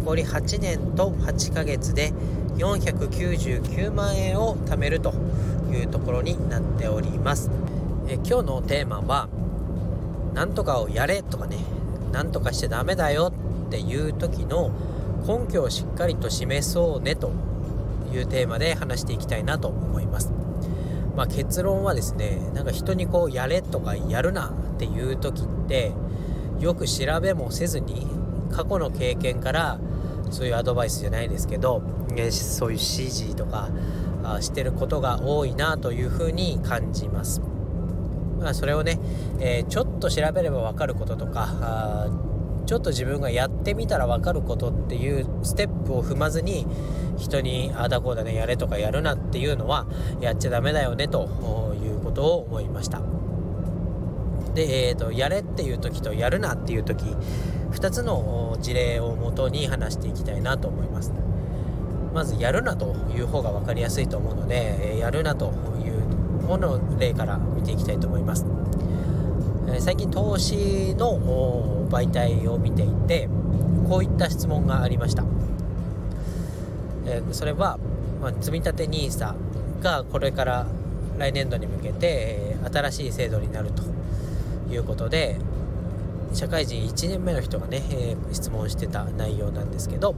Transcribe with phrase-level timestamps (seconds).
[0.00, 2.12] 残り8年と8ヶ月で
[2.56, 5.12] 499万円を貯めると
[5.70, 7.50] いうところになっております
[8.08, 9.28] え今日のテーマは
[10.32, 11.58] なんとかをやれとかね
[12.12, 13.32] なんとかしちゃダメだよ
[13.68, 14.72] っていう時の
[15.26, 17.30] 根拠をしっかりと示そうねと
[18.12, 20.32] いうテーマで話していきたいなと思います。
[21.16, 25.92] まあ、結論はですねなんか人にこうやれとかやるなっていう時って
[26.58, 28.06] よく調べもせずに
[28.50, 29.78] 過去の経験から
[30.30, 31.82] そういうアドバイスじゃないですけど、
[32.30, 33.68] そういう指示とか
[34.22, 37.40] あしてることが多いなというふうに感じます。
[38.40, 38.98] まあ、それをね、
[39.38, 42.08] えー、ちょっと調べれば分かることとか
[42.66, 46.66] ちょっと自分がやってみたら分かることっていうステップを踏まずに
[47.18, 49.86] 人にあだこうだねやれとかやるなっていうのは
[50.20, 51.28] やっちゃダメだよねと
[51.82, 53.02] いうことを思いました
[54.54, 57.04] で、えーと、やれっていう時とやるなっていう時
[57.72, 61.12] 2つの事例をもとに話していきたいなと思います。
[62.12, 65.52] まずやるなという方が分かりやすいと思うのでやるなと
[65.84, 66.00] いう
[66.42, 68.44] もの例から見ていきたいと思います。
[69.78, 73.28] 最近投資の媒体を見ていて
[73.88, 75.24] こういった質問がありました、
[77.30, 77.78] それは、
[78.20, 79.34] まあ、積立 NISA
[79.80, 80.66] がこれから
[81.18, 83.84] 来年度に向けて新しい制度になると
[84.72, 85.36] いうことで
[86.32, 90.14] 社会人1年目の人がね、えー、質問してた内容なんですけど、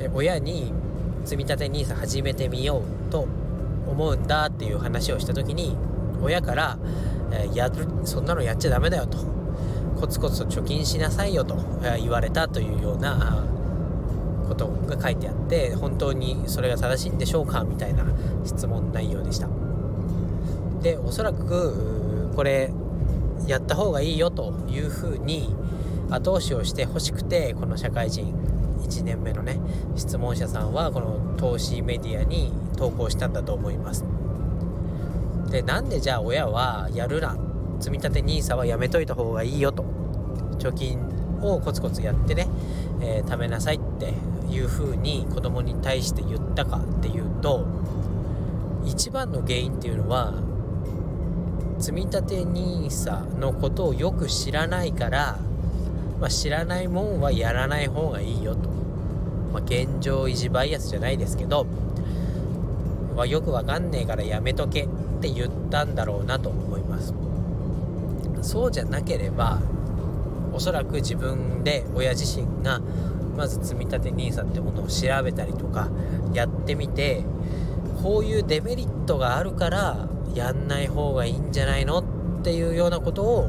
[0.00, 0.72] え親に
[1.24, 3.26] 積立 NISA 始めてみようと
[3.86, 5.76] 思うんだっていう話をした時に
[6.20, 6.78] 親から
[7.32, 9.18] えやるそんなのやっちゃダメだよと
[10.00, 11.56] コツコツと貯金しなさいよと
[11.98, 13.44] 言われたというような
[14.48, 18.04] ことが書いてあって本当にそれが正しいんでしょうかみたいな
[18.44, 19.48] 質問内容でした。
[20.80, 22.72] でおそらくこれ
[23.46, 25.54] やった方がいいよというふうに
[26.10, 28.34] 後押しをしてほしくてこの社会人
[28.82, 29.58] 1年目のね
[29.96, 34.04] 質問者さんはこの投資メディアに投稿したんだと思います。
[35.50, 37.36] でなんでじゃあ親はやるな
[37.80, 39.84] 積み立て NISA はやめといた方がいいよと
[40.58, 41.00] 貯金
[41.40, 42.48] をコツコツやってね、
[43.00, 44.12] えー、貯めなさいって
[44.52, 47.66] いうふうに子供に対して言ったかっていうと
[48.84, 50.34] 一番の原因っていうのは
[51.78, 55.38] 積み立て NISA のことをよく知らないから、
[56.20, 58.68] まあ、知らないもんはやらない方がいいよと、
[59.52, 61.66] まあ、現状維持バイアスじゃないですけど、
[63.16, 64.88] まあ、よくわかんねえからやめとけっ
[65.20, 67.14] て言ったんだろうなと思います。
[68.42, 69.60] そうじゃなければ
[70.52, 72.80] おそらく自分で親自身が
[73.36, 75.88] まず積立 NISA ってものを調べたりとか
[76.32, 77.24] やってみて
[78.02, 80.08] こういうデメリットがあるから
[80.38, 82.04] やんない方がいいんじゃないのっ
[82.42, 83.48] ていうようなことを、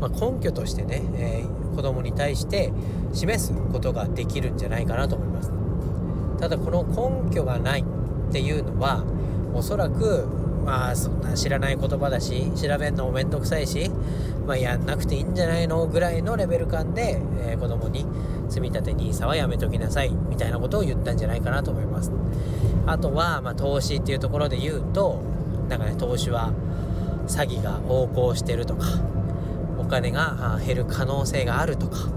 [0.00, 2.72] まあ、根拠としてね、えー、子供に対して
[3.12, 5.50] 示すことができるんじゃないかなと思います。
[6.40, 9.04] ただこの根拠がないっていうのは
[9.54, 10.26] おそらく
[10.64, 13.90] まあそんな知らない言葉だし調べるのもめんどくさいし、
[14.46, 18.04] まあ、やんなくていいんじゃないのぐらいのレベル感で、えー、子供に
[18.48, 22.12] 積み立て NISA はやめときなさいみたいなことを言ったんじゃないかなと思います。
[22.86, 25.22] あとは、まあ、投資っていうところで言うと
[25.68, 26.52] なんかね投資は
[27.26, 28.86] 詐欺が横行してるとか
[29.78, 32.08] お金が減る可能性があるとか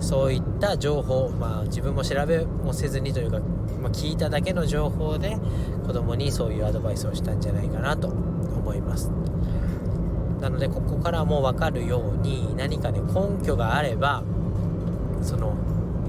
[0.00, 3.38] そういった情報、まあ、自分も調べもせずにというか、
[3.80, 5.38] まあ、聞いただけの情報で
[5.86, 9.10] 子供にそういうアドバイスをしたんじゃないかなと思います。
[10.40, 14.22] なのでここからも分かるように何かね根拠があれば
[15.22, 15.56] その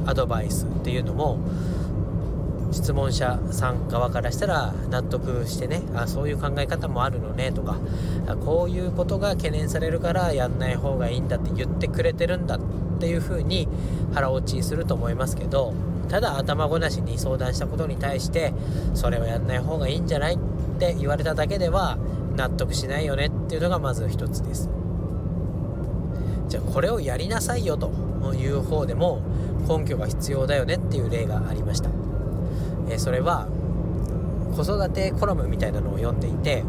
[0.05, 1.40] アドバイスっていうのも
[2.72, 7.78] 質問者さん側からしたら納得してねあそういう考え方もあるのねとか
[8.46, 12.59] こういうことが懸念されるからやんない方がいいんだって言ってくれてるんだっ
[13.00, 13.67] ていう風に
[14.14, 15.73] 腹落ちすると思いますけど
[16.09, 18.53] ただ頭ごなしに相談したことに対して
[18.94, 20.40] それをやんない方がいいんじゃないっ
[20.79, 21.97] て言われただけでは
[22.35, 24.70] 納得しないよねっていうのがまず一つです。
[26.47, 27.91] じゃあこれをやりなさいよと
[28.34, 29.22] いう方でも
[29.67, 31.90] 根拠が必要だよねっていう例がありました、
[32.90, 33.47] えー、それは
[34.55, 36.64] 子育てコラムみたいなのを読んでいて、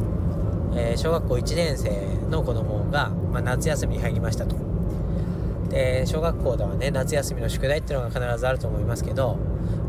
[0.74, 1.90] えー、小学校1年生
[2.30, 4.56] の子供が、まあ、夏休みに入りましたと。
[5.70, 9.36] で小学校ではね夏休みの宿題っていうのが必ずあると思いますけど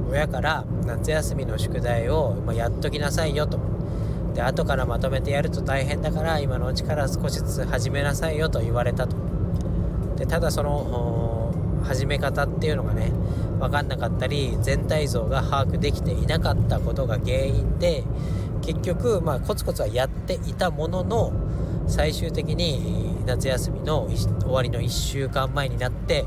[0.10, 3.60] 親から夏休みの宿題を、まあ、やっときなさいよと。
[4.34, 9.16] で後からまとめてやると大変だから今のうちから少しずつ始めなさいよと言われたと。
[10.16, 11.54] でただその
[11.84, 13.12] 始め方っていうのがね
[13.60, 18.04] 分かんなかったり全体像が把握できていなかったことが原因で
[18.62, 21.34] 結局まあコツコツはやっていたものの
[21.88, 26.26] 最終的に夏休みの終わりの1週間前になって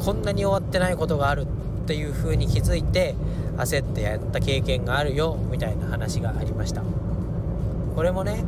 [0.00, 1.46] こんなに終わってないことがあるっ
[1.86, 3.14] ていう風に気づいて
[3.56, 6.82] 焦ってやった経験があるよみたいな話がありました。
[7.94, 8.44] これもね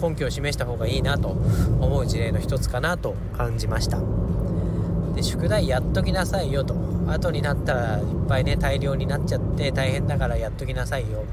[0.00, 1.28] 根拠を示した方がいいなと
[1.80, 3.98] 思う事例の一つかなと感じました。
[5.14, 6.74] で宿題やっときなさいよと。
[7.06, 11.24] 後になったらいっぱいね大量になっちゃって大変だからやっときなさいよ。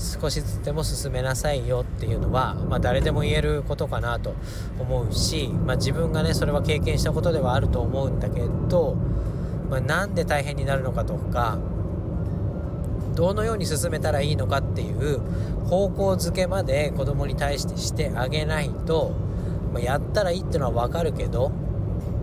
[0.00, 4.34] 少しずつでも進めなさいよっていうのは、まあ、誰でも言えることかなと
[4.78, 8.96] 思うし、まあ、自分がねそれは経験したことではあると思うんだけど、
[9.68, 11.58] まあ、なんで大変になるのかとか
[13.14, 15.20] どのように進めたらいいのかっていう
[15.66, 19.12] 方向づけまで子供に対してしてあげないと、
[19.74, 21.52] まあ、やったらいいってのは分かるけど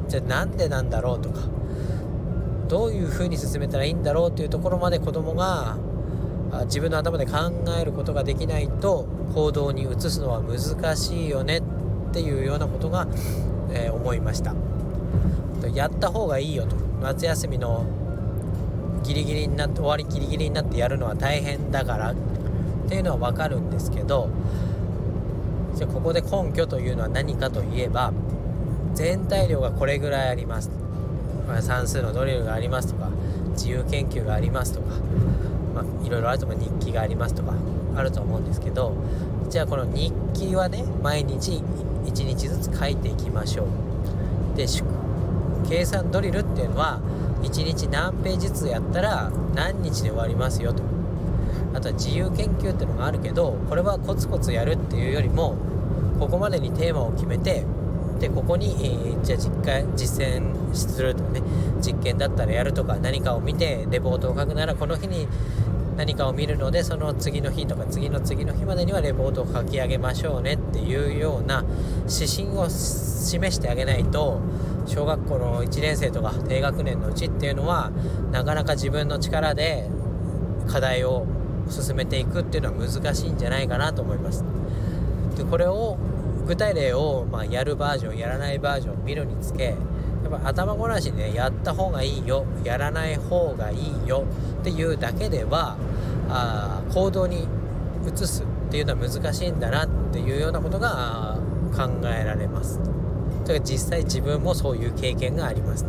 [0.07, 1.41] じゃあなんでなんだろうとか
[2.67, 5.77] どういうふうに進めたらいいんだろうっていうところまで子供が
[6.65, 7.33] 自分の頭で考
[7.79, 13.07] えることができないと行動に移すのは難しいよねっていうようなことが、
[13.71, 14.53] えー、思いました。
[15.73, 16.75] やった方がいいよと。
[17.01, 17.85] 夏休みの
[19.03, 22.15] ギリギリになって終わりギリギリになってやるのは大変だからっ
[22.89, 24.29] ていうのは分かるんですけど
[25.75, 28.11] じゃここで根拠というのは何かといえば
[28.97, 30.71] 全体量がこれぐらいあります。
[31.61, 33.09] 算数のドリルがありますとか
[33.51, 34.87] 自由研究がありますとか
[35.75, 36.57] まあ、いろいろあると思う。
[36.57, 37.53] 日記がありますとか
[37.95, 38.93] あると思うんですけど
[39.49, 41.61] じゃあこの日記はね毎日
[42.05, 44.57] 1日ずつ書いていきましょう。
[44.57, 44.65] で
[45.69, 46.99] 計算ドリルっていうのは
[47.43, 50.81] 1日何ページずつやったら何日で終わりますよと。
[51.75, 55.55] あとは自由研究っていうのがあるけどこれはコツコツやるっていうよりも
[56.19, 57.63] ここまでにテーマを決めて
[58.19, 61.41] でここに、えー、じゃあ実家実践するとかね
[61.81, 65.27] 実験だったらやるとか何かを見てレポートを書くならこの日に
[65.97, 71.65] 何かを見るのでその次の日とか次の次の日までにはレポートを書き上げましょうねっていうような
[72.07, 74.39] 指針を示してあげないと
[74.85, 77.91] 小学校の1年生とか低学年のうちっていうのは
[78.31, 79.89] なかなか自分の力で
[80.67, 81.25] 課題を
[81.69, 84.43] 進めていくっていうのは難しいんじゃないかなと思います。
[85.35, 85.97] でこれを
[86.47, 89.75] 具体例を、まあ、やるバージョンやらないバージョン見るにつけ
[90.23, 94.25] やっぱ頭ごなしにねやった方がいいよやらない方がいいよ
[94.61, 95.77] っていうだけでは
[96.29, 97.47] あ行動に
[98.05, 101.37] 移すっていうのは難しいんだなっていうようなことが
[101.75, 102.79] 考えられます。
[103.45, 105.85] だか実際自分もそういう経験があります。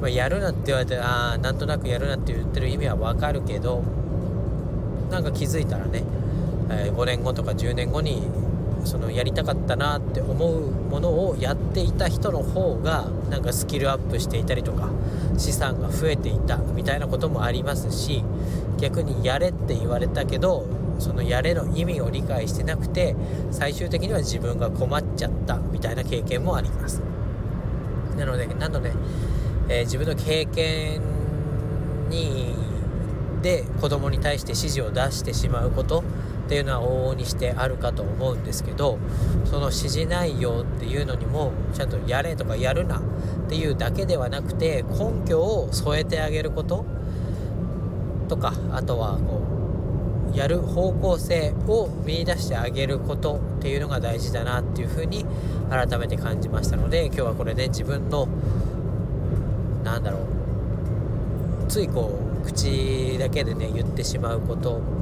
[0.00, 3.84] まあ、やるなって言われてああなんとなくやるなって言ってる意味はわかるけど
[5.10, 6.02] なんか気づいたらね、
[6.70, 8.22] え、5年後とか10年後に
[8.84, 14.90] そのやりたかったなって思うものをやっていた人の方がなんかスキルアップしていたりとか
[15.38, 18.24] 資産が増えていたみたいなこともありますし
[18.78, 20.66] 逆にやれって言われたけど
[20.98, 23.16] そのやれの意味を理解してなくて
[23.50, 27.00] 最終的には自分が困っちゃったみたいな経験もあります。
[28.16, 28.92] なのでなので、
[29.68, 31.00] えー、自分の経験
[32.10, 32.54] に
[33.40, 36.04] で子供に対して指示を出してしまうこと
[36.50, 38.98] っていうのは往々にしてあるかと思うんですけど
[39.44, 43.02] その指示内容っていうのにもちゃんとやれとかやるなっ
[43.48, 46.84] ていうだけではなくて根拠を添えてあげること
[48.28, 49.42] とかあとはこ
[50.34, 55.24] うやる方向性を見いだしてあげることっていうのが大事だなっていうふうに
[55.70, 58.26] 改めて感じましたので今日はこれで、ね、自分の
[59.84, 60.22] なんだろう
[61.68, 64.99] ついこう口だけでね言ってしまうこと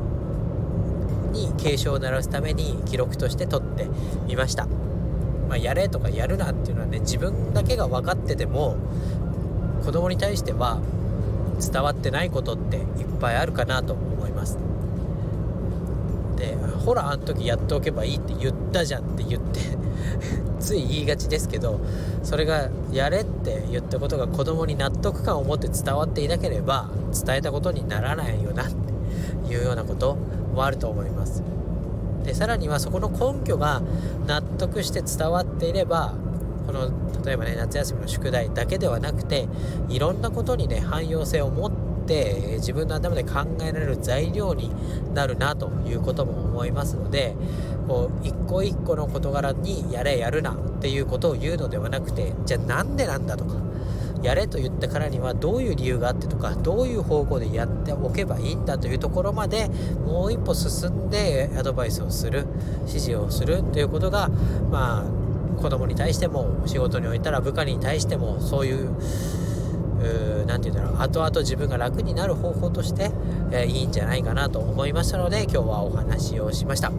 [1.38, 3.88] に警鐘を鳴らすために記録として撮って
[4.26, 4.66] みました。
[5.48, 8.76] まあ、やれとかやるなっていうのはね自分だけが分かってても
[9.82, 10.80] 子供に対しては
[11.58, 12.84] 伝わってないことっていっ
[13.18, 14.58] ぱいあるかなと思います。
[16.36, 19.60] でほらあの時やっておけばいいって言ったじゃんって言って
[20.60, 21.80] つい言いがちですけど
[22.22, 30.16] それがやれって言ったことが子供に納得感を持って伝わっていなければ伝えたことにならないよなっていうようなこと
[30.58, 31.42] もあると思います。
[32.24, 33.80] でさらにはそこの根拠が
[34.26, 36.14] 納得して伝わっていれば
[36.66, 36.90] この
[37.24, 39.48] 例えばね夏休みの宿題だけではなくて
[39.88, 41.72] いろんなことにね汎用性を持っ
[42.06, 44.70] て自分の頭で考えられる材料に
[45.14, 47.34] なるなということも思いますので
[47.86, 53.54] こう一個一個の事柄にやれやるなっていうことを言うのではなくてじゃあなんでなんだとか
[54.22, 59.68] やれと言ったからにはどういう理由があってとかどういう方向でやっておけばいいんだというところまで
[60.04, 62.46] もう一歩進んでアドバイスをする
[62.86, 64.28] 指示をするということが
[64.70, 68.90] まあ子供に対しても仕事においたら部下に対してもそういう
[70.46, 73.10] 何て言うんだろう後々自分が楽になる方法として、
[73.50, 76.92] えー、いいんじゃないかなと思いましたので今日はお話をしました。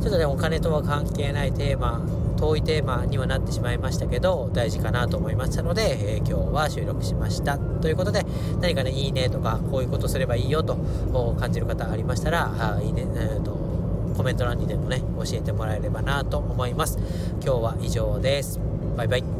[0.00, 2.00] ちょっとねお金とは関係ないテーマ
[2.40, 7.58] 遠いテーマにはなってしまいましたけど大事かなと思いましたので、えー、今日は収録しました。
[7.58, 8.24] ということで
[8.60, 10.76] 何かねいいねとかこういうことすればいいよと
[11.38, 13.52] 感じる方ありましたらあいいね、えーと、
[14.16, 16.98] コメント欄にでもね教えてもらえればなと思います。
[17.44, 18.58] 今日は以上です。
[18.96, 19.39] バイバイ。